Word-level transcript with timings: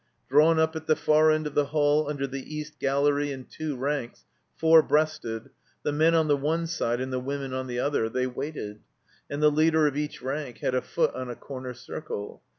Drawn 0.29 0.57
up 0.57 0.75
at 0.75 0.87
the 0.87 0.95
far 0.95 1.29
end 1.29 1.45
of 1.45 1.53
the 1.53 1.65
hall 1.67 2.07
tmder 2.07 2.27
the 2.27 2.55
east 2.55 2.79
gallery 2.79 3.31
in 3.31 3.45
two 3.45 3.75
ranks, 3.75 4.25
four 4.57 4.81
breasted, 4.81 5.51
the 5.83 5.91
men 5.91 6.15
on 6.15 6.27
the 6.27 6.35
one 6.35 6.65
side 6.65 6.99
and 6.99 7.13
the 7.13 7.19
women 7.19 7.53
on 7.53 7.67
the 7.67 7.77
other, 7.77 8.09
they 8.09 8.25
waited, 8.25 8.79
and 9.29 9.43
the 9.43 9.51
leader 9.51 9.85
of 9.85 9.95
each 9.95 10.19
rank 10.23 10.57
had 10.57 10.73
a 10.73 10.81
foot 10.81 11.13
on 11.13 11.29
a 11.29 11.35
comer 11.35 11.75
circle. 11.75 12.41